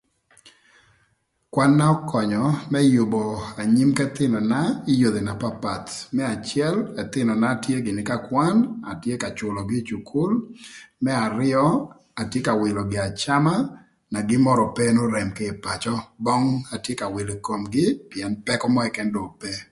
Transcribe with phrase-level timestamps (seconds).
[1.53, 3.21] Kwan-na ökönyö më yübö
[3.61, 8.55] anyim k'ëthïnöna kï yodhi na papath më acël, ëthïnöna tye gïnï ka kwan,
[8.91, 10.31] atye ka cülögï ï cukul,
[11.03, 11.63] më arïö
[12.21, 13.55] atye ka wïlö gin acama
[14.11, 15.95] na gin mörö ope n'orem kï ï pacö,
[16.25, 19.51] böng atye ka wïlö ï komgï pïën pëkö mörö këkën do ope.